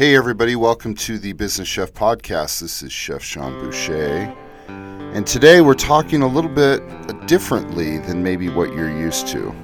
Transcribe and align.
Hey, 0.00 0.16
everybody, 0.16 0.56
welcome 0.56 0.94
to 0.94 1.18
the 1.18 1.34
Business 1.34 1.68
Chef 1.68 1.92
Podcast. 1.92 2.62
This 2.62 2.82
is 2.82 2.90
Chef 2.90 3.22
Sean 3.22 3.52
Boucher. 3.60 4.34
And 4.66 5.26
today 5.26 5.60
we're 5.60 5.74
talking 5.74 6.22
a 6.22 6.26
little 6.26 6.48
bit 6.48 6.80
differently 7.26 7.98
than 7.98 8.22
maybe 8.22 8.48
what 8.48 8.72
you're 8.72 8.90
used 8.90 9.28
to. 9.28 9.54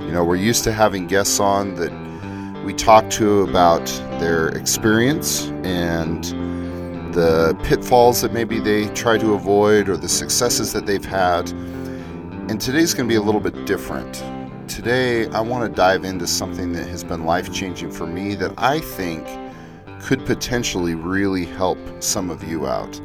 You 0.00 0.12
know, 0.12 0.22
we're 0.22 0.36
used 0.36 0.64
to 0.64 0.72
having 0.72 1.06
guests 1.06 1.40
on 1.40 1.76
that 1.76 2.62
we 2.62 2.74
talk 2.74 3.08
to 3.12 3.40
about 3.40 3.86
their 4.20 4.48
experience 4.48 5.46
and 5.64 6.24
the 7.14 7.58
pitfalls 7.62 8.20
that 8.20 8.34
maybe 8.34 8.60
they 8.60 8.88
try 8.88 9.16
to 9.16 9.32
avoid 9.32 9.88
or 9.88 9.96
the 9.96 10.10
successes 10.10 10.74
that 10.74 10.84
they've 10.84 11.06
had. 11.06 11.50
And 12.50 12.60
today's 12.60 12.92
going 12.92 13.08
to 13.08 13.10
be 13.10 13.16
a 13.16 13.22
little 13.22 13.40
bit 13.40 13.64
different. 13.64 14.22
Today, 14.68 15.26
I 15.28 15.40
want 15.40 15.66
to 15.66 15.74
dive 15.74 16.04
into 16.04 16.26
something 16.26 16.74
that 16.74 16.86
has 16.86 17.02
been 17.02 17.24
life 17.24 17.50
changing 17.50 17.90
for 17.90 18.06
me 18.06 18.34
that 18.34 18.52
I 18.58 18.80
think 18.80 19.26
could 20.00 20.24
potentially 20.26 20.94
really 20.94 21.44
help 21.44 21.78
some 22.00 22.30
of 22.30 22.44
you 22.44 22.66
out. 22.66 23.00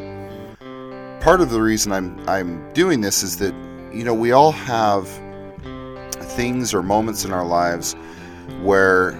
Part 1.22 1.42
of 1.42 1.50
the 1.50 1.62
reason 1.62 1.92
I'm 1.92 2.18
I'm 2.28 2.72
doing 2.74 3.02
this 3.02 3.24
is 3.24 3.38
that 3.38 3.54
you 3.94 4.04
know 4.04 4.14
we 4.14 4.32
all 4.32 4.52
have 4.52 5.08
things 6.36 6.74
or 6.74 6.82
moments 6.82 7.26
in 7.26 7.32
our 7.32 7.46
lives 7.46 7.96
where 8.62 9.12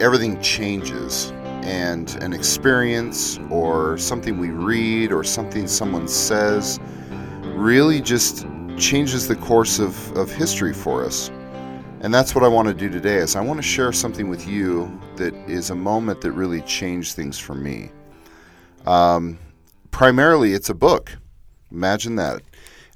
everything 0.00 0.40
changes 0.40 1.32
and 1.62 2.16
an 2.22 2.32
experience 2.32 3.38
or 3.50 3.96
something 3.96 4.38
we 4.38 4.50
read 4.50 5.12
or 5.12 5.22
something 5.22 5.66
someone 5.68 6.08
says 6.08 6.80
really 7.54 8.00
just 8.00 8.46
changes 8.76 9.28
the 9.28 9.36
course 9.36 9.78
of, 9.78 10.16
of 10.16 10.30
history 10.30 10.72
for 10.72 11.04
us. 11.04 11.30
And 12.02 12.12
that's 12.12 12.34
what 12.34 12.42
I 12.42 12.48
want 12.48 12.66
to 12.66 12.74
do 12.74 12.88
today 12.88 13.18
is 13.18 13.36
I 13.36 13.40
want 13.40 13.58
to 13.58 13.62
share 13.62 13.92
something 13.92 14.28
with 14.28 14.48
you 14.48 15.00
that 15.14 15.32
is 15.48 15.70
a 15.70 15.74
moment 15.76 16.20
that 16.22 16.32
really 16.32 16.60
changed 16.62 17.14
things 17.14 17.38
for 17.38 17.54
me. 17.54 17.92
Um, 18.86 19.38
primarily, 19.92 20.52
it's 20.52 20.68
a 20.68 20.74
book. 20.74 21.16
Imagine 21.70 22.16
that. 22.16 22.42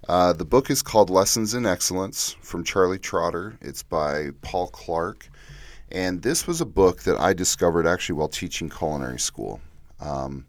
Uh, 0.08 0.32
the 0.32 0.44
book 0.44 0.70
is 0.70 0.82
called 0.82 1.08
Lessons 1.08 1.54
in 1.54 1.66
Excellence 1.66 2.34
from 2.40 2.64
Charlie 2.64 2.98
Trotter. 2.98 3.56
It's 3.60 3.84
by 3.84 4.30
Paul 4.42 4.66
Clarke. 4.66 5.28
And 5.92 6.22
this 6.22 6.48
was 6.48 6.60
a 6.60 6.66
book 6.66 7.04
that 7.04 7.16
I 7.16 7.32
discovered 7.32 7.86
actually 7.86 8.16
while 8.16 8.26
teaching 8.26 8.68
culinary 8.68 9.20
school. 9.20 9.60
Um, 10.00 10.46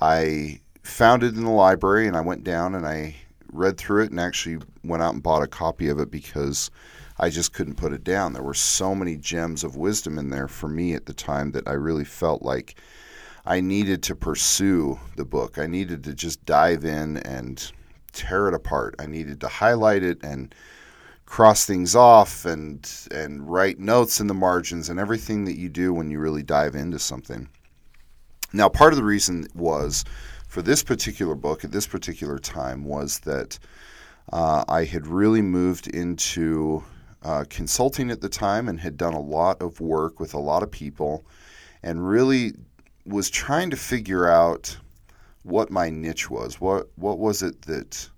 I 0.00 0.60
found 0.82 1.22
it 1.22 1.36
in 1.36 1.44
the 1.44 1.50
library 1.50 2.08
and 2.08 2.16
I 2.16 2.22
went 2.22 2.42
down 2.42 2.74
and 2.74 2.84
I 2.84 3.14
read 3.52 3.78
through 3.78 4.02
it 4.02 4.10
and 4.10 4.18
actually 4.18 4.58
went 4.82 5.00
out 5.00 5.14
and 5.14 5.22
bought 5.22 5.44
a 5.44 5.46
copy 5.46 5.88
of 5.88 6.00
it 6.00 6.10
because 6.10 6.72
I 7.18 7.30
just 7.30 7.52
couldn't 7.52 7.74
put 7.74 7.92
it 7.92 8.04
down. 8.04 8.32
There 8.32 8.42
were 8.42 8.54
so 8.54 8.94
many 8.94 9.16
gems 9.16 9.64
of 9.64 9.76
wisdom 9.76 10.18
in 10.18 10.30
there 10.30 10.48
for 10.48 10.68
me 10.68 10.94
at 10.94 11.06
the 11.06 11.12
time 11.12 11.50
that 11.52 11.66
I 11.66 11.72
really 11.72 12.04
felt 12.04 12.42
like 12.42 12.80
I 13.44 13.60
needed 13.60 14.02
to 14.04 14.14
pursue 14.14 15.00
the 15.16 15.24
book. 15.24 15.58
I 15.58 15.66
needed 15.66 16.04
to 16.04 16.14
just 16.14 16.44
dive 16.44 16.84
in 16.84 17.16
and 17.18 17.72
tear 18.12 18.48
it 18.48 18.54
apart. 18.54 18.94
I 18.98 19.06
needed 19.06 19.40
to 19.40 19.48
highlight 19.48 20.02
it 20.02 20.22
and 20.22 20.54
cross 21.26 21.66
things 21.66 21.94
off 21.94 22.46
and 22.46 22.90
and 23.10 23.50
write 23.50 23.78
notes 23.78 24.18
in 24.18 24.28
the 24.28 24.34
margins 24.34 24.88
and 24.88 24.98
everything 24.98 25.44
that 25.44 25.58
you 25.58 25.68
do 25.68 25.92
when 25.92 26.10
you 26.10 26.18
really 26.18 26.42
dive 26.42 26.74
into 26.74 26.98
something. 26.98 27.48
Now, 28.52 28.68
part 28.68 28.92
of 28.92 28.96
the 28.96 29.04
reason 29.04 29.46
was 29.54 30.04
for 30.46 30.62
this 30.62 30.82
particular 30.82 31.34
book 31.34 31.64
at 31.64 31.72
this 31.72 31.86
particular 31.86 32.38
time 32.38 32.84
was 32.84 33.18
that 33.20 33.58
uh, 34.32 34.64
I 34.68 34.84
had 34.84 35.06
really 35.06 35.42
moved 35.42 35.86
into 35.86 36.82
uh, 37.22 37.44
consulting 37.48 38.10
at 38.10 38.20
the 38.20 38.28
time 38.28 38.68
and 38.68 38.80
had 38.80 38.96
done 38.96 39.14
a 39.14 39.20
lot 39.20 39.60
of 39.60 39.80
work 39.80 40.20
with 40.20 40.34
a 40.34 40.38
lot 40.38 40.62
of 40.62 40.70
people 40.70 41.24
and 41.82 42.08
really 42.08 42.52
was 43.04 43.30
trying 43.30 43.70
to 43.70 43.76
figure 43.76 44.28
out 44.28 44.76
what 45.42 45.70
my 45.70 45.90
niche 45.90 46.30
was. 46.30 46.60
What 46.60 46.88
what 46.96 47.18
was 47.18 47.42
it 47.42 47.62
that 47.62 48.08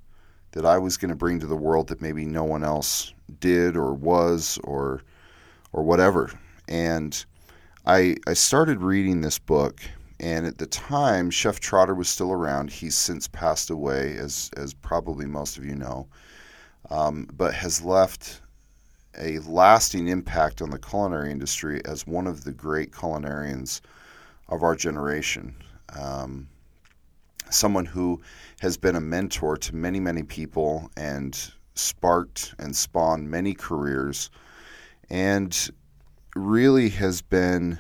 that 0.53 0.67
I 0.67 0.79
was 0.79 0.97
going 0.97 1.11
to 1.11 1.17
bring 1.17 1.39
to 1.41 1.47
the 1.47 1.57
world 1.57 1.89
that 1.89 2.03
maybe 2.03 2.25
no 2.25 2.45
one 2.45 2.65
else 2.65 3.15
did 3.39 3.77
or 3.77 3.95
was 3.95 4.59
or 4.65 5.03
or 5.73 5.83
whatever. 5.83 6.31
And 6.69 7.25
I 7.87 8.17
I 8.27 8.35
started 8.35 8.83
reading 8.83 9.21
this 9.21 9.39
book 9.39 9.81
and 10.19 10.47
at 10.47 10.59
the 10.59 10.67
time 10.67 11.31
Chef 11.31 11.61
Trotter 11.61 11.95
was 11.95 12.09
still 12.09 12.33
around. 12.33 12.71
He's 12.71 12.97
since 12.97 13.29
passed 13.29 13.71
away 13.71 14.17
as 14.17 14.51
as 14.57 14.75
probably 14.75 15.27
most 15.27 15.57
of 15.57 15.65
you 15.65 15.75
know. 15.75 16.09
Um, 16.91 17.29
but 17.33 17.55
has 17.55 17.83
left 17.83 18.41
a 19.19 19.39
lasting 19.41 20.09
impact 20.09 20.63
on 20.63 20.71
the 20.71 20.79
culinary 20.79 21.31
industry 21.31 21.81
as 21.85 22.07
one 22.07 22.27
of 22.27 22.45
the 22.45 22.53
great 22.53 22.93
culinarians 22.93 23.81
of 24.49 24.63
our 24.63 24.77
generation. 24.77 25.55
Um, 25.99 26.49
someone 27.51 27.87
who 27.87 28.21
has 28.61 28.77
been 28.77 28.97
a 28.97 29.01
mentor 29.01 29.57
to 29.57 29.75
many, 29.75 30.01
many 30.01 30.23
people 30.23 30.91
and 30.97 31.53
sparked 31.75 32.55
and 32.59 32.75
spawned 32.75 33.31
many 33.31 33.55
careers 33.55 34.31
and 35.09 35.71
really 36.37 36.89
has 36.91 37.23
been 37.23 37.79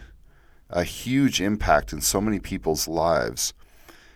a 0.70 0.84
huge 0.84 1.40
impact 1.40 1.92
in 1.92 2.00
so 2.00 2.20
many 2.20 2.38
people's 2.38 2.88
lives. 2.88 3.52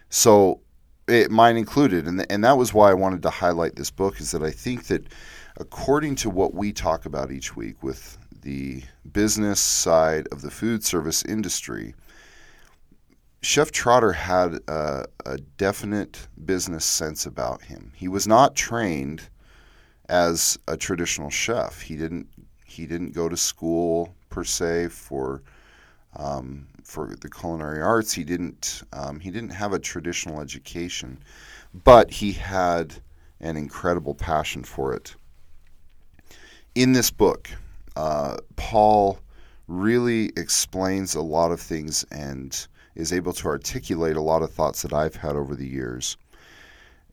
So, 0.09 0.61
it, 1.07 1.31
mine 1.31 1.57
included, 1.57 2.07
and, 2.07 2.25
and 2.31 2.45
that 2.45 2.57
was 2.57 2.73
why 2.73 2.91
I 2.91 2.95
wanted 2.95 3.23
to 3.23 3.31
highlight 3.31 3.77
this 3.77 3.91
book, 3.91 4.21
is 4.21 4.31
that 4.31 4.43
I 4.43 4.51
think 4.51 4.85
that 4.87 5.05
according 5.57 6.17
to 6.17 6.31
what 6.31 6.55
we 6.55 6.73
talk 6.73 7.07
about 7.07 7.31
each 7.31 7.55
week 7.55 7.83
with 7.83 8.19
the 8.43 8.83
business 9.13 9.61
side 9.61 10.27
of 10.33 10.43
the 10.43 10.51
food 10.51 10.85
service 10.85 11.25
industry, 11.25 11.95
Chef 13.41 13.71
Trotter 13.71 14.13
had 14.13 14.59
a, 14.69 15.05
a, 15.27 15.39
definite 15.59 16.29
business 16.45 16.85
sense 16.85 17.27
about 17.27 17.63
him. 17.63 17.93
He 17.95 18.09
was 18.09 18.27
not 18.27 18.57
trained 18.57 19.29
as 20.09 20.59
a 20.67 20.77
traditional 20.77 21.31
chef. 21.31 21.83
He 21.83 21.97
didn't 21.97 22.27
he 22.65 22.87
didn't 22.87 23.13
go 23.13 23.29
to 23.29 23.37
school 23.37 24.15
per 24.31 24.45
se 24.45 24.89
for 24.89 25.43
um, 26.17 26.67
for 26.83 27.15
the 27.21 27.29
culinary 27.29 27.83
arts. 27.83 28.13
He 28.13 28.25
didn't 28.25 28.83
um, 28.93 29.21
he 29.21 29.31
didn't 29.31 29.51
have 29.51 29.73
a 29.73 29.79
traditional 29.79 30.41
education, 30.41 31.19
but 31.85 32.11
he 32.11 32.33
had 32.33 32.95
an 33.41 33.57
incredible 33.57 34.15
passion 34.15 34.65
for 34.65 34.95
it 34.95 35.15
in 36.75 36.93
this 36.93 37.11
book, 37.11 37.51
uh, 37.97 38.37
Paul 38.57 39.19
really 39.69 40.27
explains 40.37 41.15
a 41.15 41.23
lot 41.23 41.53
of 41.53 41.61
things 41.61 42.05
and 42.11 42.67
is 42.95 43.13
able 43.13 43.33
to 43.33 43.49
articulate 43.49 44.17
a 44.17 44.21
lot 44.21 44.43
of 44.43 44.53
thoughts 44.53 44.83
that 44.83 44.93
I've 44.93 45.17
had 45.17 45.37
over 45.37 45.55
the 45.55 45.67
years. 45.67 46.17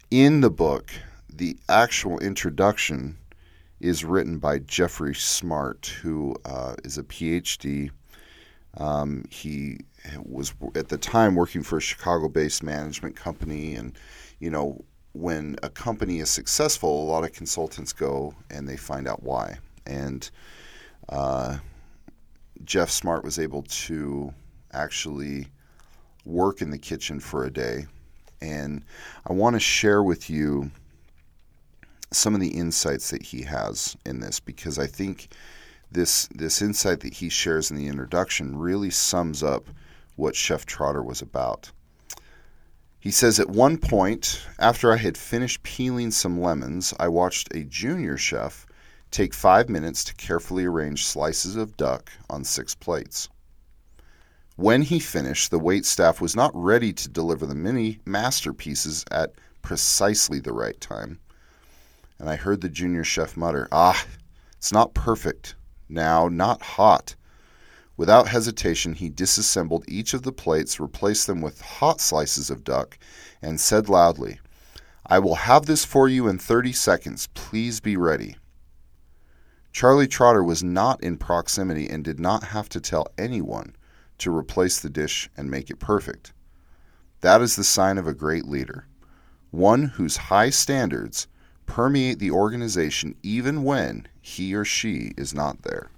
In 0.09 0.41
the 0.41 0.49
book, 0.49 0.91
the 1.31 1.57
actual 1.69 2.19
introduction 2.19 3.17
is 3.79 4.03
written 4.03 4.37
by 4.37 4.59
Geoffrey 4.59 5.15
Smart, 5.15 5.87
who 6.01 6.35
uh, 6.45 6.75
is 6.83 6.97
a 6.97 7.03
PhD. 7.03 7.89
Um, 8.77 9.25
he 9.29 9.79
was 10.23 10.53
at 10.75 10.89
the 10.89 10.97
time 10.97 11.35
working 11.35 11.63
for 11.63 11.77
a 11.77 11.81
Chicago-based 11.81 12.63
management 12.63 13.15
company, 13.15 13.75
and 13.75 13.97
you 14.39 14.49
know 14.49 14.83
when 15.13 15.57
a 15.63 15.69
company 15.69 16.19
is 16.19 16.29
successful, 16.29 17.03
a 17.03 17.09
lot 17.09 17.23
of 17.23 17.33
consultants 17.33 17.93
go 17.93 18.33
and 18.49 18.67
they 18.67 18.77
find 18.77 19.07
out 19.07 19.23
why. 19.23 19.57
And 19.85 20.29
uh, 21.09 21.57
Geoff 22.63 22.89
Smart 22.89 23.23
was 23.23 23.39
able 23.39 23.63
to 23.63 24.33
actually 24.71 25.47
work 26.25 26.61
in 26.61 26.69
the 26.69 26.77
kitchen 26.77 27.19
for 27.19 27.45
a 27.45 27.51
day. 27.51 27.85
And 28.41 28.85
I 29.27 29.33
want 29.33 29.55
to 29.55 29.59
share 29.59 30.01
with 30.01 30.29
you 30.29 30.71
some 32.11 32.33
of 32.33 32.41
the 32.41 32.49
insights 32.49 33.09
that 33.11 33.23
he 33.23 33.43
has 33.43 33.95
in 34.05 34.19
this 34.19 34.39
because 34.39 34.77
I 34.77 34.87
think 34.87 35.29
this 35.91 36.27
this 36.33 36.61
insight 36.61 37.01
that 37.01 37.13
he 37.13 37.29
shares 37.29 37.69
in 37.69 37.77
the 37.77 37.87
introduction 37.87 38.57
really 38.57 38.89
sums 38.89 39.43
up 39.43 39.65
what 40.15 40.35
Chef 40.35 40.65
Trotter 40.65 41.03
was 41.03 41.21
about. 41.21 41.71
He 43.01 43.09
says, 43.09 43.39
At 43.39 43.49
one 43.49 43.79
point, 43.79 44.45
after 44.59 44.93
I 44.93 44.97
had 44.97 45.17
finished 45.17 45.63
peeling 45.63 46.11
some 46.11 46.39
lemons, 46.39 46.93
I 46.99 47.07
watched 47.07 47.51
a 47.51 47.63
junior 47.63 48.15
chef 48.15 48.67
take 49.09 49.33
five 49.33 49.69
minutes 49.69 50.03
to 50.03 50.13
carefully 50.13 50.65
arrange 50.65 51.03
slices 51.07 51.55
of 51.55 51.75
duck 51.75 52.11
on 52.29 52.43
six 52.43 52.75
plates. 52.75 53.27
When 54.55 54.83
he 54.83 54.99
finished, 54.99 55.49
the 55.49 55.57
wait 55.57 55.87
staff 55.87 56.21
was 56.21 56.35
not 56.35 56.51
ready 56.53 56.93
to 56.93 57.09
deliver 57.09 57.47
the 57.47 57.55
mini 57.55 57.99
masterpieces 58.05 59.03
at 59.09 59.33
precisely 59.63 60.39
the 60.39 60.53
right 60.53 60.79
time. 60.79 61.19
And 62.19 62.29
I 62.29 62.35
heard 62.35 62.61
the 62.61 62.69
junior 62.69 63.03
chef 63.03 63.35
mutter, 63.35 63.67
Ah, 63.71 64.05
it's 64.57 64.71
not 64.71 64.93
perfect. 64.93 65.55
Now, 65.89 66.27
not 66.27 66.61
hot. 66.61 67.15
Without 68.01 68.29
hesitation, 68.29 68.95
he 68.95 69.09
disassembled 69.09 69.85
each 69.87 70.15
of 70.15 70.23
the 70.23 70.31
plates, 70.31 70.79
replaced 70.79 71.27
them 71.27 71.39
with 71.39 71.61
hot 71.61 72.01
slices 72.01 72.49
of 72.49 72.63
duck, 72.63 72.97
and 73.43 73.61
said 73.61 73.89
loudly, 73.89 74.39
I 75.05 75.19
will 75.19 75.35
have 75.35 75.67
this 75.67 75.85
for 75.85 76.09
you 76.09 76.27
in 76.27 76.39
30 76.39 76.73
seconds. 76.73 77.27
Please 77.35 77.79
be 77.79 77.95
ready. 77.95 78.37
Charlie 79.71 80.07
Trotter 80.07 80.43
was 80.43 80.63
not 80.63 81.03
in 81.03 81.15
proximity 81.15 81.87
and 81.87 82.03
did 82.03 82.19
not 82.19 82.45
have 82.45 82.67
to 82.69 82.81
tell 82.81 83.05
anyone 83.19 83.75
to 84.17 84.35
replace 84.35 84.79
the 84.79 84.89
dish 84.89 85.29
and 85.37 85.51
make 85.51 85.69
it 85.69 85.77
perfect. 85.77 86.33
That 87.19 87.39
is 87.39 87.55
the 87.55 87.63
sign 87.63 87.99
of 87.99 88.07
a 88.07 88.15
great 88.15 88.47
leader, 88.47 88.87
one 89.51 89.83
whose 89.83 90.17
high 90.17 90.49
standards 90.49 91.27
permeate 91.67 92.17
the 92.17 92.31
organization 92.31 93.13
even 93.21 93.61
when 93.63 94.07
he 94.19 94.55
or 94.55 94.65
she 94.65 95.13
is 95.17 95.35
not 95.35 95.61
there. 95.61 95.91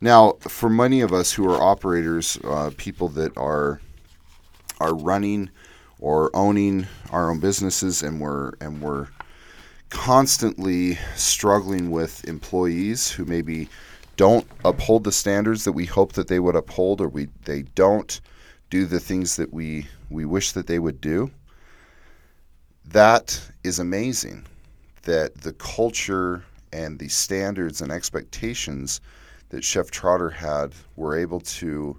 Now, 0.00 0.32
for 0.40 0.68
many 0.68 1.00
of 1.00 1.12
us 1.12 1.32
who 1.32 1.48
are 1.50 1.60
operators, 1.60 2.38
uh, 2.44 2.70
people 2.76 3.08
that 3.10 3.36
are 3.36 3.80
are 4.78 4.94
running 4.94 5.48
or 5.98 6.30
owning 6.36 6.86
our 7.10 7.30
own 7.30 7.40
businesses, 7.40 8.02
and 8.02 8.20
we're 8.20 8.52
and 8.60 8.82
we're 8.82 9.08
constantly 9.88 10.98
struggling 11.14 11.90
with 11.90 12.26
employees 12.28 13.10
who 13.10 13.24
maybe 13.24 13.68
don't 14.16 14.46
uphold 14.64 15.04
the 15.04 15.12
standards 15.12 15.64
that 15.64 15.72
we 15.72 15.86
hope 15.86 16.14
that 16.14 16.28
they 16.28 16.40
would 16.40 16.56
uphold 16.56 17.00
or 17.00 17.08
we 17.08 17.28
they 17.44 17.62
don't 17.62 18.20
do 18.68 18.84
the 18.84 19.00
things 19.00 19.36
that 19.36 19.52
we 19.52 19.86
we 20.10 20.24
wish 20.24 20.52
that 20.52 20.66
they 20.66 20.78
would 20.78 21.00
do 21.00 21.30
that 22.84 23.40
is 23.62 23.78
amazing 23.78 24.44
that 25.02 25.34
the 25.42 25.52
culture 25.52 26.42
and 26.72 26.98
the 26.98 27.08
standards 27.08 27.80
and 27.80 27.92
expectations 27.92 29.00
that 29.50 29.64
chef 29.64 29.90
trotter 29.90 30.30
had 30.30 30.72
were 30.96 31.16
able 31.16 31.40
to 31.40 31.98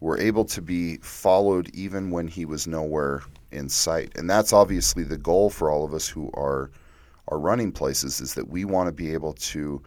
were 0.00 0.18
able 0.18 0.44
to 0.44 0.60
be 0.60 0.96
followed 0.96 1.70
even 1.74 2.10
when 2.10 2.26
he 2.26 2.44
was 2.44 2.66
nowhere 2.66 3.22
in 3.52 3.68
sight 3.68 4.10
and 4.16 4.28
that's 4.28 4.52
obviously 4.52 5.04
the 5.04 5.18
goal 5.18 5.50
for 5.50 5.70
all 5.70 5.84
of 5.84 5.94
us 5.94 6.08
who 6.08 6.30
are 6.34 6.70
are 7.28 7.38
running 7.38 7.70
places 7.70 8.20
is 8.20 8.34
that 8.34 8.48
we 8.48 8.64
want 8.64 8.88
to 8.88 8.92
be 8.92 9.12
able 9.12 9.32
to 9.34 9.80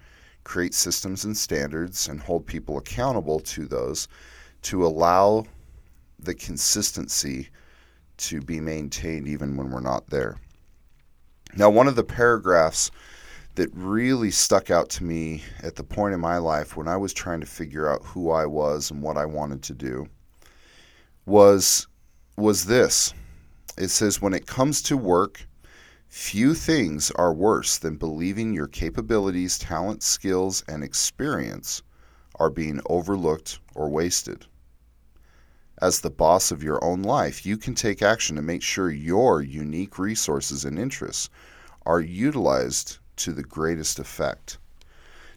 create 0.46 0.74
systems 0.74 1.26
and 1.26 1.36
standards 1.36 2.08
and 2.08 2.22
hold 2.22 2.46
people 2.46 2.78
accountable 2.78 3.40
to 3.40 3.66
those 3.66 4.08
to 4.62 4.86
allow 4.86 5.44
the 6.20 6.34
consistency 6.34 7.50
to 8.18 8.40
be 8.40 8.62
maintained 8.62 9.28
even 9.28 9.58
when 9.58 9.70
we're 9.70 9.82
not 9.82 10.10
there. 10.10 10.38
Now, 11.56 11.70
one 11.70 11.88
of 11.88 11.96
the 11.96 12.04
paragraphs 12.04 12.90
that 13.56 13.70
really 13.74 14.32
stuck 14.32 14.70
out 14.70 14.90
to 14.90 15.04
me 15.04 15.44
at 15.64 15.76
the 15.76 15.84
point 15.84 16.14
in 16.14 16.20
my 16.20 16.38
life 16.38 16.76
when 16.76 16.88
I 16.88 16.98
was 16.98 17.14
trying 17.14 17.40
to 17.40 17.46
figure 17.46 17.90
out 17.90 18.06
who 18.06 18.30
I 18.32 18.46
was 18.46 18.92
and 18.92 19.02
what 19.02 19.18
I 19.18 19.26
wanted 19.26 19.64
to 19.64 19.74
do 19.74 20.08
was 21.26 21.88
was 22.38 22.66
this. 22.66 23.14
It 23.78 23.90
says 23.90 24.22
when 24.22 24.34
it 24.34 24.46
comes 24.46 24.82
to 24.84 24.98
work, 24.98 25.48
Few 26.16 26.54
things 26.54 27.12
are 27.12 27.34
worse 27.34 27.78
than 27.78 27.98
believing 27.98 28.54
your 28.54 28.68
capabilities, 28.68 29.60
talents, 29.60 30.06
skills, 30.06 30.64
and 30.66 30.82
experience 30.82 31.84
are 32.36 32.50
being 32.50 32.80
overlooked 32.86 33.60
or 33.76 33.90
wasted. 33.90 34.46
As 35.82 36.00
the 36.00 36.10
boss 36.10 36.52
of 36.52 36.64
your 36.64 36.82
own 36.82 37.02
life, 37.02 37.46
you 37.46 37.58
can 37.58 37.76
take 37.76 38.02
action 38.02 38.38
to 38.38 38.42
make 38.42 38.64
sure 38.64 38.90
your 38.90 39.42
unique 39.42 40.00
resources 40.00 40.64
and 40.64 40.80
interests 40.80 41.30
are 41.86 42.00
utilized 42.00 43.00
to 43.18 43.32
the 43.32 43.44
greatest 43.44 44.00
effect. 44.00 44.58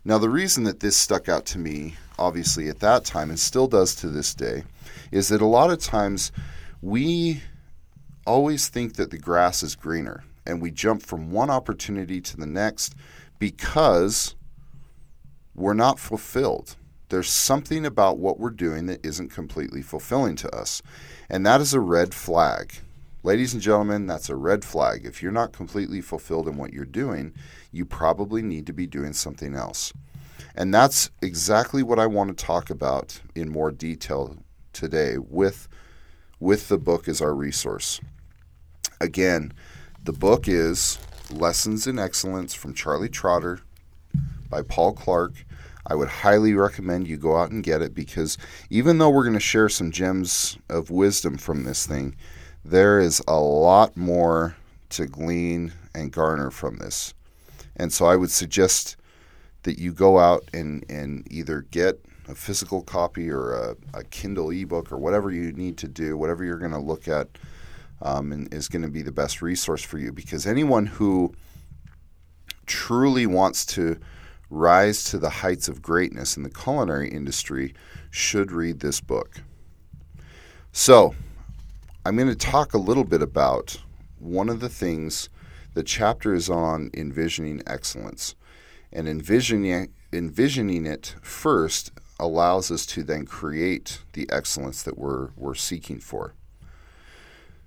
Now, 0.05 0.19
the 0.19 0.31
reason 0.31 0.65
that 0.65 0.81
this 0.81 0.97
stuck 0.97 1.29
out 1.29 1.45
to 1.47 1.59
me, 1.59 1.97
obviously 2.19 2.69
at 2.69 2.81
that 2.81 3.05
time, 3.05 3.31
and 3.31 3.39
still 3.39 3.67
does 3.67 3.95
to 3.97 4.09
this 4.09 4.35
day, 4.35 4.65
is 5.11 5.29
that 5.29 5.43
a 5.43 5.47
lot 5.47 5.71
of 5.71 5.81
times 5.81 6.33
we 6.81 7.43
always 8.27 8.69
think 8.69 8.95
that 8.95 9.11
the 9.11 9.19
grass 9.19 9.63
is 9.63 9.75
greener 9.75 10.25
and 10.47 10.63
we 10.63 10.71
jump 10.71 11.03
from 11.03 11.31
one 11.31 11.51
opportunity 11.51 12.21
to 12.21 12.37
the 12.37 12.47
next 12.47 12.95
because 13.39 14.35
we're 15.55 15.75
not 15.75 15.99
fulfilled. 15.99 16.77
There's 17.09 17.29
something 17.29 17.87
about 17.87 18.19
what 18.19 18.39
we're 18.39 18.51
doing 18.51 18.87
that 18.87 19.05
isn't 19.05 19.31
completely 19.31 19.83
fulfilling 19.83 20.37
to 20.37 20.55
us. 20.55 20.83
And 21.29 21.45
that 21.47 21.61
is 21.61 21.75
a 21.75 21.81
red 21.81 22.15
flag. 22.15 22.75
Ladies 23.29 23.53
and 23.53 23.61
gentlemen, 23.61 24.07
that's 24.07 24.31
a 24.31 24.37
red 24.37 24.65
flag. 24.65 25.05
If 25.05 25.23
you're 25.23 25.31
not 25.31 25.53
completely 25.53 26.01
fulfilled 26.01 26.49
in 26.49 26.57
what 26.57 26.73
you're 26.73 26.87
doing, 26.87 27.35
you 27.71 27.85
probably 27.85 28.41
need 28.41 28.67
to 28.69 28.73
be 28.73 28.87
doing 28.87 29.13
something 29.13 29.55
else. 29.55 29.93
And 30.55 30.73
that's 30.73 31.11
exactly 31.21 31.83
what 31.83 31.99
I 31.99 32.07
want 32.07 32.31
to 32.31 32.45
talk 32.47 32.71
about 32.71 33.21
in 33.35 33.51
more 33.51 33.71
detail 33.71 34.39
today 34.73 35.19
with 35.19 35.69
with 36.41 36.69
the 36.69 36.79
book 36.79 37.07
as 37.07 37.21
our 37.21 37.35
resource. 37.35 38.01
Again, 38.99 39.53
the 40.03 40.15
book 40.15 40.49
is 40.49 40.99
Lessons 41.31 41.87
in 41.87 41.99
Excellence 41.99 42.55
from 42.55 42.73
Charlie 42.73 43.11
Trotter 43.11 43.61
by 44.49 44.63
Paul 44.63 44.95
Clarke. 44.95 45.45
I 45.87 45.95
would 45.97 46.09
highly 46.09 46.55
recommend 46.55 47.07
you 47.07 47.19
go 47.19 47.37
out 47.37 47.51
and 47.51 47.63
get 47.63 47.83
it 47.83 47.95
because 47.95 48.39
even 48.71 48.97
though 48.97 49.11
we're 49.11 49.25
going 49.25 49.35
to 49.35 49.39
share 49.41 49.69
some 49.69 49.91
gems 49.91 50.57
of 50.71 50.89
wisdom 50.89 51.37
from 51.37 51.65
this 51.65 51.85
thing, 51.85 52.17
there 52.71 52.99
is 52.99 53.23
a 53.27 53.39
lot 53.41 53.97
more 53.97 54.57
to 54.91 55.07
glean 55.07 55.73
and 55.95 56.13
garner 56.13 56.51
from 56.51 56.77
this. 56.77 57.15
And 57.77 57.93
so 57.93 58.07
I 58.07 58.17
would 58.17 58.31
suggest 58.31 58.97
that 59.63 59.79
you 59.79 59.93
go 59.93 60.19
out 60.19 60.45
and, 60.53 60.85
and 60.89 61.27
either 61.31 61.63
get 61.71 62.01
a 62.29 62.35
physical 62.35 62.83
copy 62.83 63.31
or 63.31 63.55
a, 63.55 63.77
a 63.95 64.05
Kindle 64.05 64.51
ebook 64.51 64.93
or 64.93 64.99
whatever 64.99 65.31
you 65.31 65.53
need 65.53 65.79
to 65.79 65.89
do, 65.89 66.17
whatever 66.17 66.45
you're 66.45 66.59
going 66.59 66.73
to 66.73 66.79
look 66.79 67.09
at 67.09 67.29
um, 68.03 68.33
and 68.33 68.53
is 68.53 68.69
going 68.69 68.83
to 68.83 68.89
be 68.89 69.03
the 69.03 69.13
best 69.13 69.41
resource 69.41 69.83
for 69.83 69.99
you 69.99 70.13
because 70.13 70.47
anyone 70.47 70.87
who 70.87 71.33
truly 72.67 73.27
wants 73.27 73.65
to 73.65 73.99
rise 74.51 75.05
to 75.05 75.19
the 75.19 75.31
heights 75.31 75.69
of 75.69 75.81
greatness 75.81 76.37
in 76.37 76.43
the 76.43 76.51
culinary 76.51 77.09
industry 77.09 77.75
should 78.11 78.53
read 78.53 78.81
this 78.81 79.01
book. 79.01 79.41
So, 80.73 81.15
I'm 82.09 82.17
going 82.17 82.29
to 82.29 82.35
talk 82.35 82.73
a 82.73 82.79
little 82.79 83.05
bit 83.05 83.21
about 83.21 83.83
one 84.19 84.49
of 84.49 84.61
the 84.61 84.71
things 84.71 85.29
the 85.75 85.83
chapter 85.83 86.33
is 86.33 86.49
on 86.49 86.91
envisioning 86.95 87.63
excellence. 87.67 88.35
And 88.91 89.07
envisioning, 89.07 89.93
envisioning 90.11 90.87
it 90.87 91.17
first 91.21 91.93
allows 92.19 92.71
us 92.71 92.87
to 92.87 93.03
then 93.03 93.27
create 93.27 94.01
the 94.15 94.27
excellence 94.33 94.83
that 94.85 94.97
we're, 94.97 95.33
we're 95.37 95.55
seeking 95.55 96.01
for. 96.01 96.33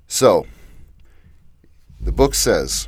So, 0.07 0.47
the 1.99 2.11
book 2.11 2.33
says 2.33 2.87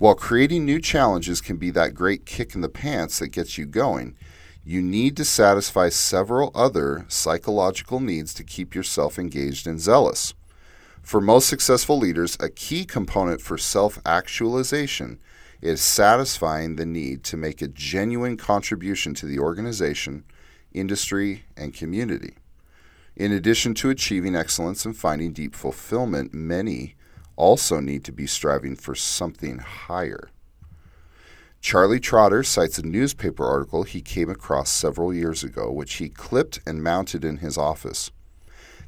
while 0.00 0.16
creating 0.16 0.64
new 0.64 0.80
challenges 0.80 1.40
can 1.40 1.58
be 1.58 1.70
that 1.70 1.94
great 1.94 2.26
kick 2.26 2.56
in 2.56 2.60
the 2.60 2.68
pants 2.68 3.20
that 3.20 3.28
gets 3.28 3.56
you 3.56 3.66
going, 3.66 4.16
you 4.64 4.82
need 4.82 5.16
to 5.18 5.24
satisfy 5.24 5.90
several 5.90 6.50
other 6.56 7.04
psychological 7.06 8.00
needs 8.00 8.34
to 8.34 8.42
keep 8.42 8.74
yourself 8.74 9.16
engaged 9.16 9.64
and 9.64 9.78
zealous. 9.78 10.34
For 11.02 11.20
most 11.20 11.48
successful 11.48 11.98
leaders, 11.98 12.36
a 12.40 12.48
key 12.48 12.84
component 12.84 13.40
for 13.40 13.58
self 13.58 13.98
actualization 14.04 15.18
is 15.60 15.80
satisfying 15.80 16.76
the 16.76 16.86
need 16.86 17.24
to 17.24 17.36
make 17.36 17.60
a 17.62 17.68
genuine 17.68 18.36
contribution 18.36 19.14
to 19.14 19.26
the 19.26 19.38
organization, 19.38 20.24
industry, 20.72 21.44
and 21.56 21.74
community. 21.74 22.34
In 23.16 23.32
addition 23.32 23.74
to 23.74 23.90
achieving 23.90 24.36
excellence 24.36 24.84
and 24.84 24.96
finding 24.96 25.32
deep 25.32 25.54
fulfillment, 25.54 26.32
many 26.32 26.94
also 27.34 27.80
need 27.80 28.04
to 28.04 28.12
be 28.12 28.26
striving 28.26 28.76
for 28.76 28.94
something 28.94 29.58
higher. 29.58 30.30
Charlie 31.60 31.98
Trotter 31.98 32.44
cites 32.44 32.78
a 32.78 32.86
newspaper 32.86 33.44
article 33.44 33.82
he 33.82 34.00
came 34.00 34.30
across 34.30 34.70
several 34.70 35.12
years 35.12 35.42
ago, 35.42 35.72
which 35.72 35.94
he 35.94 36.08
clipped 36.08 36.60
and 36.64 36.82
mounted 36.82 37.24
in 37.24 37.38
his 37.38 37.58
office. 37.58 38.12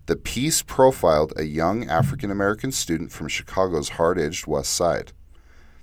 The 0.07 0.17
piece 0.17 0.63
profiled 0.63 1.33
a 1.37 1.45
young 1.45 1.89
African 1.89 2.31
American 2.31 2.73
student 2.73 3.13
from 3.13 3.29
Chicago's 3.29 3.91
hard 3.91 4.19
edged 4.19 4.47
West 4.47 4.73
Side. 4.73 5.13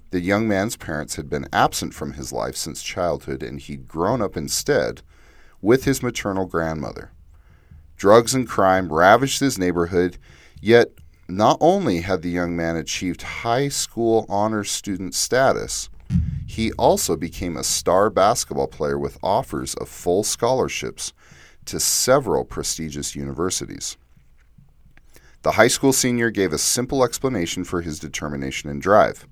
The 0.10 0.20
young 0.22 0.48
man's 0.48 0.76
parents 0.76 1.16
had 1.16 1.30
been 1.30 1.48
absent 1.54 1.94
from 1.94 2.14
his 2.14 2.32
life 2.32 2.56
since 2.56 2.82
childhood, 2.82 3.44
and 3.44 3.60
he'd 3.60 3.88
grown 3.88 4.22
up 4.22 4.36
instead 4.38 5.02
with 5.62 5.86
his 5.86 6.04
maternal 6.04 6.46
grandmother. 6.46 7.12
Drugs 7.98 8.34
and 8.34 8.48
crime 8.48 8.92
ravaged 8.92 9.40
his 9.40 9.58
neighborhood, 9.58 10.18
yet 10.62 10.92
not 11.28 11.58
only 11.60 12.02
had 12.02 12.22
the 12.22 12.30
young 12.30 12.56
man 12.56 12.76
achieved 12.76 13.22
high 13.22 13.68
school 13.68 14.26
honor 14.30 14.64
student 14.64 15.14
status, 15.14 15.90
he 16.46 16.72
also 16.74 17.18
became 17.18 17.58
a 17.58 17.64
star 17.64 18.10
basketball 18.10 18.68
player 18.68 18.98
with 18.98 19.18
offers 19.22 19.74
of 19.76 19.90
full 19.90 20.24
scholarships 20.24 21.12
to 21.66 21.80
several 21.80 22.46
prestigious 22.46 23.16
universities. 23.16 23.98
The 25.48 25.54
high 25.54 25.70
school 25.70 25.94
senior 25.94 26.30
gave 26.30 26.52
a 26.52 26.58
simple 26.58 27.06
explanation 27.06 27.64
for 27.64 27.82
his 27.82 28.00
determination 28.00 28.70
and 28.70 28.82
drive. 28.82 29.26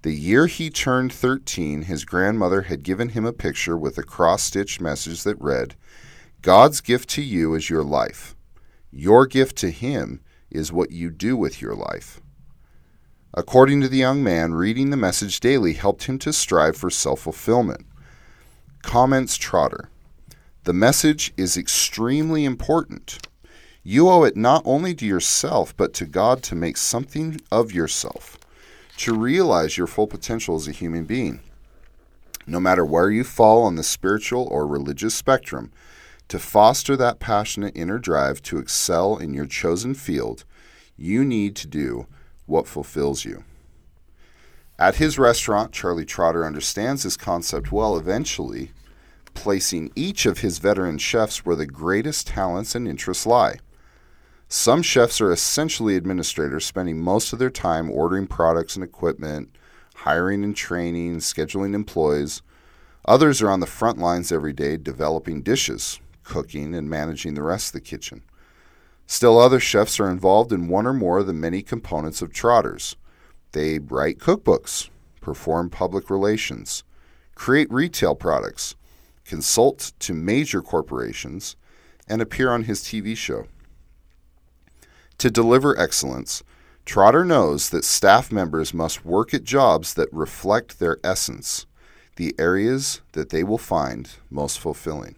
The 0.00 0.14
year 0.14 0.46
he 0.46 0.70
turned 0.70 1.12
13, 1.12 1.82
his 1.82 2.06
grandmother 2.06 2.62
had 2.62 2.82
given 2.82 3.10
him 3.10 3.26
a 3.26 3.32
picture 3.34 3.76
with 3.76 3.98
a 3.98 4.02
cross 4.02 4.42
stitched 4.42 4.80
message 4.80 5.22
that 5.24 5.38
read, 5.38 5.74
God's 6.40 6.80
gift 6.80 7.10
to 7.10 7.22
you 7.22 7.52
is 7.52 7.68
your 7.68 7.84
life. 7.84 8.34
Your 8.90 9.26
gift 9.26 9.58
to 9.58 9.70
him 9.70 10.22
is 10.50 10.72
what 10.72 10.92
you 10.92 11.10
do 11.10 11.36
with 11.36 11.60
your 11.60 11.74
life. 11.74 12.22
According 13.34 13.82
to 13.82 13.88
the 13.88 13.98
young 13.98 14.22
man, 14.24 14.54
reading 14.54 14.88
the 14.88 14.96
message 14.96 15.40
daily 15.40 15.74
helped 15.74 16.04
him 16.04 16.18
to 16.20 16.32
strive 16.32 16.74
for 16.74 16.88
self 16.88 17.20
fulfillment. 17.20 17.84
Comments 18.80 19.36
Trotter 19.36 19.90
The 20.62 20.72
message 20.72 21.34
is 21.36 21.58
extremely 21.58 22.46
important. 22.46 23.18
You 23.86 24.08
owe 24.08 24.24
it 24.24 24.34
not 24.34 24.62
only 24.64 24.94
to 24.94 25.04
yourself, 25.04 25.76
but 25.76 25.92
to 25.94 26.06
God 26.06 26.42
to 26.44 26.54
make 26.54 26.78
something 26.78 27.38
of 27.52 27.70
yourself, 27.70 28.38
to 28.96 29.14
realize 29.14 29.76
your 29.76 29.86
full 29.86 30.06
potential 30.06 30.56
as 30.56 30.66
a 30.66 30.72
human 30.72 31.04
being. 31.04 31.40
No 32.46 32.58
matter 32.60 32.82
where 32.82 33.10
you 33.10 33.24
fall 33.24 33.62
on 33.62 33.76
the 33.76 33.82
spiritual 33.82 34.48
or 34.50 34.66
religious 34.66 35.14
spectrum, 35.14 35.70
to 36.28 36.38
foster 36.38 36.96
that 36.96 37.18
passionate 37.18 37.76
inner 37.76 37.98
drive 37.98 38.40
to 38.44 38.56
excel 38.56 39.18
in 39.18 39.34
your 39.34 39.44
chosen 39.44 39.94
field, 39.94 40.44
you 40.96 41.22
need 41.22 41.54
to 41.56 41.66
do 41.66 42.06
what 42.46 42.66
fulfills 42.66 43.26
you. 43.26 43.44
At 44.78 44.96
his 44.96 45.18
restaurant, 45.18 45.72
Charlie 45.72 46.06
Trotter 46.06 46.46
understands 46.46 47.02
this 47.02 47.18
concept 47.18 47.70
well, 47.70 47.98
eventually 47.98 48.70
placing 49.34 49.92
each 49.94 50.24
of 50.24 50.38
his 50.38 50.58
veteran 50.58 50.96
chefs 50.96 51.44
where 51.44 51.56
the 51.56 51.66
greatest 51.66 52.28
talents 52.28 52.74
and 52.74 52.88
interests 52.88 53.26
lie. 53.26 53.58
Some 54.56 54.82
chefs 54.82 55.20
are 55.20 55.32
essentially 55.32 55.96
administrators, 55.96 56.64
spending 56.64 57.00
most 57.00 57.32
of 57.32 57.40
their 57.40 57.50
time 57.50 57.90
ordering 57.90 58.28
products 58.28 58.76
and 58.76 58.84
equipment, 58.84 59.48
hiring 59.96 60.44
and 60.44 60.54
training, 60.54 61.16
scheduling 61.16 61.74
employees. 61.74 62.40
Others 63.04 63.42
are 63.42 63.50
on 63.50 63.58
the 63.58 63.66
front 63.66 63.98
lines 63.98 64.30
every 64.30 64.52
day 64.52 64.76
developing 64.76 65.42
dishes, 65.42 65.98
cooking, 66.22 66.72
and 66.72 66.88
managing 66.88 67.34
the 67.34 67.42
rest 67.42 67.70
of 67.70 67.72
the 67.72 67.80
kitchen. 67.80 68.22
Still, 69.08 69.40
other 69.40 69.58
chefs 69.58 69.98
are 69.98 70.08
involved 70.08 70.52
in 70.52 70.68
one 70.68 70.86
or 70.86 70.94
more 70.94 71.18
of 71.18 71.26
the 71.26 71.32
many 71.32 71.60
components 71.60 72.22
of 72.22 72.32
Trotters. 72.32 72.94
They 73.50 73.80
write 73.80 74.18
cookbooks, 74.18 74.88
perform 75.20 75.68
public 75.68 76.08
relations, 76.08 76.84
create 77.34 77.72
retail 77.72 78.14
products, 78.14 78.76
consult 79.24 79.90
to 79.98 80.14
major 80.14 80.62
corporations, 80.62 81.56
and 82.06 82.22
appear 82.22 82.52
on 82.52 82.62
his 82.62 82.82
TV 82.82 83.16
show. 83.16 83.48
To 85.18 85.30
deliver 85.30 85.78
excellence, 85.78 86.42
Trotter 86.84 87.24
knows 87.24 87.70
that 87.70 87.84
staff 87.84 88.30
members 88.30 88.74
must 88.74 89.04
work 89.04 89.32
at 89.32 89.44
jobs 89.44 89.94
that 89.94 90.12
reflect 90.12 90.78
their 90.78 90.98
essence, 91.02 91.66
the 92.16 92.34
areas 92.38 93.00
that 93.12 93.30
they 93.30 93.42
will 93.42 93.58
find 93.58 94.10
most 94.30 94.58
fulfilling. 94.58 95.16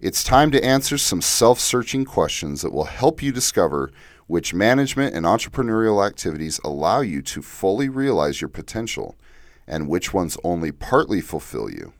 It's 0.00 0.22
time 0.22 0.52
to 0.52 0.64
answer 0.64 0.96
some 0.96 1.20
self 1.20 1.58
searching 1.58 2.04
questions 2.04 2.62
that 2.62 2.72
will 2.72 2.84
help 2.84 3.20
you 3.20 3.32
discover 3.32 3.90
which 4.28 4.54
management 4.54 5.16
and 5.16 5.26
entrepreneurial 5.26 6.06
activities 6.06 6.60
allow 6.62 7.00
you 7.00 7.20
to 7.22 7.42
fully 7.42 7.88
realize 7.88 8.40
your 8.40 8.48
potential 8.48 9.16
and 9.66 9.88
which 9.88 10.14
ones 10.14 10.36
only 10.44 10.70
partly 10.70 11.20
fulfill 11.20 11.68
you. 11.68 11.92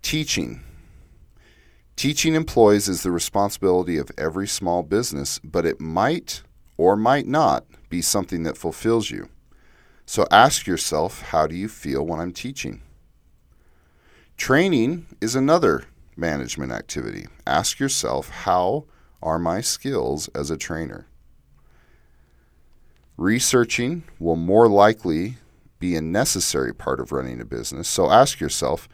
Teaching 0.00 0.62
Teaching 2.02 2.34
employees 2.34 2.88
is 2.88 3.04
the 3.04 3.12
responsibility 3.12 3.96
of 3.96 4.10
every 4.18 4.48
small 4.48 4.82
business, 4.82 5.38
but 5.44 5.64
it 5.64 5.80
might 5.80 6.42
or 6.76 6.96
might 6.96 7.28
not 7.28 7.64
be 7.90 8.02
something 8.02 8.42
that 8.42 8.56
fulfills 8.56 9.12
you. 9.12 9.28
So 10.04 10.26
ask 10.28 10.66
yourself 10.66 11.22
how 11.22 11.46
do 11.46 11.54
you 11.54 11.68
feel 11.68 12.04
when 12.04 12.18
I'm 12.18 12.32
teaching? 12.32 12.82
Training 14.36 15.06
is 15.20 15.36
another 15.36 15.84
management 16.16 16.72
activity. 16.72 17.28
Ask 17.46 17.78
yourself 17.78 18.30
how 18.30 18.86
are 19.22 19.38
my 19.38 19.60
skills 19.60 20.26
as 20.34 20.50
a 20.50 20.56
trainer? 20.56 21.06
Researching 23.16 24.02
will 24.18 24.34
more 24.34 24.66
likely 24.66 25.36
be 25.78 25.94
a 25.94 26.02
necessary 26.02 26.74
part 26.74 26.98
of 26.98 27.12
running 27.12 27.40
a 27.40 27.44
business, 27.44 27.86
so 27.86 28.10
ask 28.10 28.40
yourself 28.40 28.88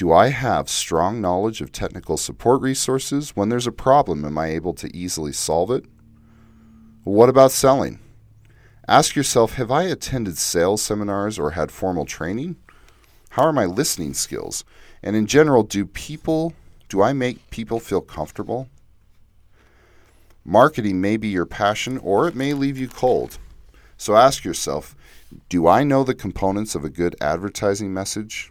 do 0.00 0.10
I 0.10 0.28
have 0.28 0.70
strong 0.70 1.20
knowledge 1.20 1.60
of 1.60 1.72
technical 1.72 2.16
support 2.16 2.62
resources? 2.62 3.36
When 3.36 3.50
there's 3.50 3.66
a 3.66 3.70
problem, 3.70 4.24
am 4.24 4.38
I 4.38 4.46
able 4.46 4.72
to 4.72 4.96
easily 4.96 5.30
solve 5.30 5.70
it? 5.70 5.84
What 7.04 7.28
about 7.28 7.52
selling? 7.52 7.98
Ask 8.88 9.14
yourself 9.14 9.56
Have 9.56 9.70
I 9.70 9.82
attended 9.82 10.38
sales 10.38 10.80
seminars 10.80 11.38
or 11.38 11.50
had 11.50 11.70
formal 11.70 12.06
training? 12.06 12.56
How 13.32 13.42
are 13.42 13.52
my 13.52 13.66
listening 13.66 14.14
skills? 14.14 14.64
And 15.02 15.16
in 15.16 15.26
general, 15.26 15.64
do 15.64 15.84
people, 15.84 16.54
do 16.88 17.02
I 17.02 17.12
make 17.12 17.50
people 17.50 17.78
feel 17.78 18.00
comfortable? 18.00 18.70
Marketing 20.46 21.02
may 21.02 21.18
be 21.18 21.28
your 21.28 21.44
passion 21.44 21.98
or 21.98 22.26
it 22.26 22.34
may 22.34 22.54
leave 22.54 22.78
you 22.78 22.88
cold. 22.88 23.36
So 23.98 24.16
ask 24.16 24.46
yourself 24.46 24.96
Do 25.50 25.66
I 25.66 25.84
know 25.84 26.04
the 26.04 26.14
components 26.14 26.74
of 26.74 26.86
a 26.86 26.88
good 26.88 27.16
advertising 27.20 27.92
message? 27.92 28.50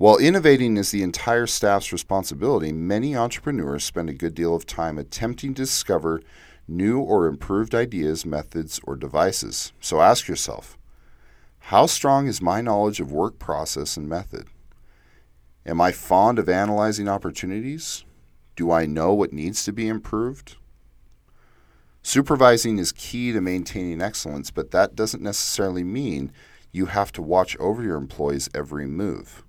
While 0.00 0.16
innovating 0.16 0.78
is 0.78 0.92
the 0.92 1.02
entire 1.02 1.46
staff's 1.46 1.92
responsibility, 1.92 2.72
many 2.72 3.14
entrepreneurs 3.14 3.84
spend 3.84 4.08
a 4.08 4.14
good 4.14 4.34
deal 4.34 4.54
of 4.54 4.64
time 4.64 4.96
attempting 4.96 5.52
to 5.52 5.62
discover 5.64 6.22
new 6.66 7.00
or 7.00 7.26
improved 7.26 7.74
ideas, 7.74 8.24
methods, 8.24 8.80
or 8.84 8.96
devices. 8.96 9.74
So 9.78 10.00
ask 10.00 10.26
yourself 10.26 10.78
how 11.64 11.84
strong 11.84 12.28
is 12.28 12.40
my 12.40 12.62
knowledge 12.62 12.98
of 12.98 13.12
work 13.12 13.38
process 13.38 13.98
and 13.98 14.08
method? 14.08 14.46
Am 15.66 15.82
I 15.82 15.92
fond 15.92 16.38
of 16.38 16.48
analyzing 16.48 17.06
opportunities? 17.06 18.06
Do 18.56 18.70
I 18.70 18.86
know 18.86 19.12
what 19.12 19.34
needs 19.34 19.64
to 19.64 19.72
be 19.74 19.86
improved? 19.86 20.56
Supervising 22.02 22.78
is 22.78 22.92
key 22.92 23.32
to 23.32 23.42
maintaining 23.42 24.00
excellence, 24.00 24.50
but 24.50 24.70
that 24.70 24.96
doesn't 24.96 25.22
necessarily 25.22 25.84
mean 25.84 26.32
you 26.72 26.86
have 26.86 27.12
to 27.12 27.20
watch 27.20 27.54
over 27.58 27.82
your 27.82 27.98
employees' 27.98 28.48
every 28.54 28.86
move. 28.86 29.44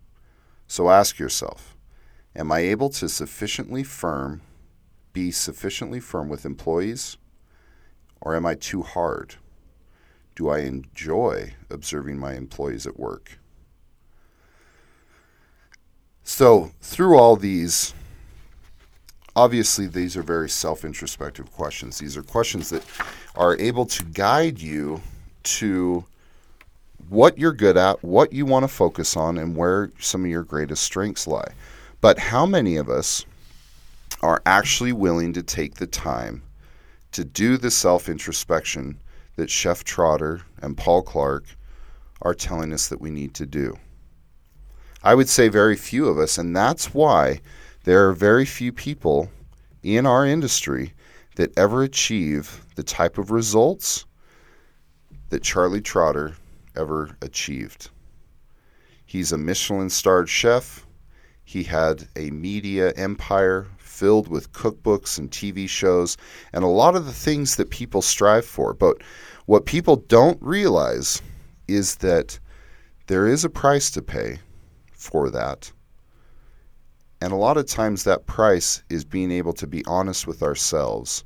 So 0.71 0.89
ask 0.89 1.19
yourself 1.19 1.75
Am 2.33 2.49
I 2.49 2.59
able 2.59 2.89
to 2.91 3.09
sufficiently 3.09 3.83
firm, 3.83 4.39
be 5.11 5.29
sufficiently 5.29 5.99
firm 5.99 6.29
with 6.29 6.45
employees, 6.45 7.17
or 8.21 8.37
am 8.37 8.45
I 8.45 8.55
too 8.55 8.81
hard? 8.81 9.35
Do 10.33 10.47
I 10.47 10.59
enjoy 10.59 11.55
observing 11.69 12.19
my 12.19 12.35
employees 12.35 12.87
at 12.87 12.97
work? 12.97 13.37
So, 16.23 16.71
through 16.79 17.17
all 17.17 17.35
these, 17.35 17.93
obviously, 19.35 19.87
these 19.87 20.15
are 20.15 20.23
very 20.23 20.49
self 20.49 20.85
introspective 20.85 21.51
questions. 21.51 21.97
These 21.97 22.15
are 22.15 22.23
questions 22.23 22.69
that 22.69 22.85
are 23.35 23.57
able 23.57 23.87
to 23.87 24.05
guide 24.05 24.61
you 24.61 25.01
to 25.59 26.05
what 27.12 27.38
you're 27.38 27.51
good 27.51 27.75
at, 27.75 28.01
what 28.06 28.32
you 28.32 28.46
want 28.46 28.63
to 28.63 28.70
focus 28.70 29.18
on, 29.18 29.38
and 29.38 29.53
where 29.53 29.91
some 30.00 30.24
of 30.24 30.32
your 30.32 30.44
greatest 30.44 30.82
strengths 30.82 31.27
lie. 31.27 31.51
But 32.00 32.18
how 32.18 32.46
many 32.46 32.77
of 32.77 32.89
us 32.89 33.25
are 34.22 34.41
actually 34.46 34.94
willing 34.94 35.34
to 35.34 35.44
take 35.44 35.75
the 35.75 35.88
time 35.88 36.41
to 37.12 37.25
do 37.25 37.58
the 37.58 37.70
self 37.70 38.08
introspection 38.08 38.98
that 39.36 39.50
Chef 39.50 39.84
Trotter 39.84 40.44
and 40.62 40.77
Paul 40.77 41.01
Clarke 41.01 41.44
are 42.22 42.34
telling 42.34 42.72
us 42.72 42.88
that 42.88 43.01
we 43.01 43.12
need 43.12 43.34
to 43.34 43.46
do? 43.46 43.77
I 45.03 45.13
would 45.13 45.27
say 45.27 45.50
very 45.50 45.75
few 45.75 46.08
of 46.08 46.18
us, 46.18 46.38
and 46.38 46.56
that's 46.56 46.94
why 46.94 47.41
there 47.84 48.08
are 48.08 48.13
very 48.13 48.46
few 48.46 48.72
people 48.72 49.30
in 49.84 50.06
our 50.06 50.25
industry 50.25 50.94
that 51.36 51.58
ever 51.58 51.84
achieve 51.84 52.65
the 52.75 52.84
type 52.84 53.18
of 53.18 53.32
results 53.32 54.06
that 55.30 55.44
Charlie 55.44 55.82
Trotter 55.82 56.36
ever 56.75 57.17
achieved. 57.21 57.89
He's 59.05 59.31
a 59.31 59.37
Michelin 59.37 59.89
starred 59.89 60.29
chef. 60.29 60.85
He 61.43 61.63
had 61.63 62.07
a 62.15 62.31
media 62.31 62.91
empire 62.91 63.67
filled 63.77 64.27
with 64.29 64.53
cookbooks 64.53 65.17
and 65.17 65.29
TV 65.29 65.67
shows 65.67 66.17
and 66.53 66.63
a 66.63 66.67
lot 66.67 66.95
of 66.95 67.05
the 67.05 67.13
things 67.13 67.57
that 67.57 67.69
people 67.69 68.01
strive 68.01 68.45
for. 68.45 68.73
But 68.73 69.01
what 69.45 69.65
people 69.65 69.97
don't 69.97 70.41
realize 70.41 71.21
is 71.67 71.95
that 71.97 72.39
there 73.07 73.27
is 73.27 73.43
a 73.43 73.49
price 73.49 73.91
to 73.91 74.01
pay 74.01 74.39
for 74.93 75.29
that. 75.29 75.71
And 77.21 77.33
a 77.33 77.35
lot 77.35 77.57
of 77.57 77.65
times 77.65 78.03
that 78.03 78.25
price 78.25 78.81
is 78.89 79.03
being 79.03 79.31
able 79.31 79.53
to 79.53 79.67
be 79.67 79.83
honest 79.85 80.25
with 80.25 80.41
ourselves 80.41 81.23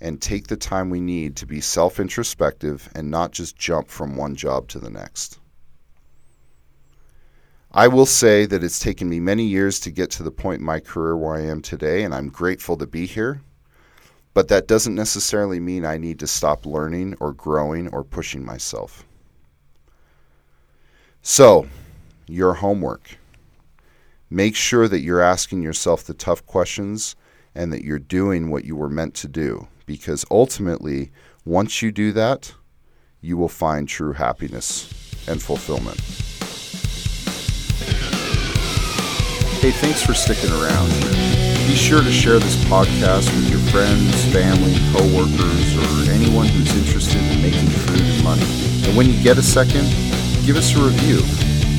and 0.00 0.20
take 0.20 0.46
the 0.46 0.56
time 0.56 0.90
we 0.90 1.00
need 1.00 1.36
to 1.36 1.46
be 1.46 1.60
self 1.60 2.00
introspective 2.00 2.88
and 2.94 3.10
not 3.10 3.32
just 3.32 3.56
jump 3.56 3.88
from 3.88 4.16
one 4.16 4.34
job 4.34 4.68
to 4.68 4.78
the 4.78 4.90
next. 4.90 5.38
I 7.72 7.86
will 7.86 8.06
say 8.06 8.46
that 8.46 8.64
it's 8.64 8.80
taken 8.80 9.08
me 9.08 9.20
many 9.20 9.44
years 9.44 9.78
to 9.80 9.90
get 9.92 10.10
to 10.12 10.24
the 10.24 10.32
point 10.32 10.60
in 10.60 10.66
my 10.66 10.80
career 10.80 11.16
where 11.16 11.36
I 11.36 11.42
am 11.42 11.62
today, 11.62 12.02
and 12.02 12.12
I'm 12.12 12.28
grateful 12.28 12.76
to 12.76 12.86
be 12.86 13.06
here. 13.06 13.42
But 14.34 14.48
that 14.48 14.66
doesn't 14.66 14.94
necessarily 14.94 15.60
mean 15.60 15.84
I 15.84 15.96
need 15.96 16.18
to 16.20 16.26
stop 16.26 16.66
learning 16.66 17.16
or 17.20 17.32
growing 17.32 17.88
or 17.88 18.02
pushing 18.02 18.44
myself. 18.44 19.04
So, 21.22 21.68
your 22.26 22.54
homework. 22.54 23.18
Make 24.30 24.56
sure 24.56 24.88
that 24.88 25.00
you're 25.00 25.20
asking 25.20 25.62
yourself 25.62 26.04
the 26.04 26.14
tough 26.14 26.46
questions 26.46 27.16
and 27.54 27.72
that 27.72 27.84
you're 27.84 27.98
doing 27.98 28.50
what 28.50 28.64
you 28.64 28.76
were 28.76 28.88
meant 28.88 29.14
to 29.14 29.28
do. 29.28 29.68
Because 29.90 30.24
ultimately, 30.30 31.10
once 31.44 31.82
you 31.82 31.90
do 31.90 32.12
that, 32.12 32.54
you 33.20 33.36
will 33.36 33.48
find 33.48 33.88
true 33.88 34.12
happiness 34.12 34.88
and 35.26 35.42
fulfillment. 35.42 35.98
Hey, 39.58 39.72
thanks 39.72 40.00
for 40.00 40.14
sticking 40.14 40.52
around. 40.62 40.90
Be 41.66 41.74
sure 41.74 42.04
to 42.04 42.12
share 42.12 42.38
this 42.38 42.54
podcast 42.66 43.34
with 43.34 43.50
your 43.50 43.58
friends, 43.72 44.14
family, 44.32 44.78
coworkers, 44.94 45.76
or 45.76 46.12
anyone 46.12 46.46
who's 46.46 46.72
interested 46.78 47.20
in 47.20 47.42
making 47.42 47.66
food 47.66 48.00
and 48.00 48.22
money. 48.22 48.46
And 48.86 48.96
when 48.96 49.10
you 49.10 49.20
get 49.24 49.38
a 49.38 49.42
second, 49.42 49.90
give 50.46 50.54
us 50.54 50.72
a 50.76 50.80
review. 50.80 51.18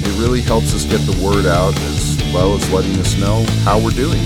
It 0.03 0.19
really 0.19 0.41
helps 0.41 0.75
us 0.75 0.83
get 0.83 0.99
the 1.07 1.17
word 1.25 1.45
out 1.45 1.79
as 1.79 2.17
well 2.33 2.55
as 2.55 2.71
letting 2.73 2.99
us 2.99 3.17
know 3.17 3.45
how 3.63 3.79
we're 3.79 3.91
doing. 3.91 4.21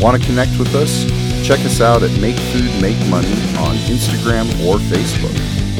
Want 0.00 0.20
to 0.20 0.26
connect 0.28 0.58
with 0.58 0.74
us? 0.74 1.25
Check 1.46 1.60
us 1.60 1.80
out 1.80 2.02
at 2.02 2.10
Make 2.20 2.36
Food 2.36 2.82
Make 2.82 2.98
Money 3.08 3.30
on 3.56 3.76
Instagram 3.86 4.46
or 4.66 4.78
Facebook. 4.78 5.30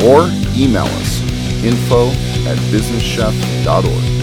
Or 0.04 0.30
email 0.56 0.84
us 0.84 1.20
info 1.64 2.10
at 2.48 2.56
businesschef.org. 2.70 4.15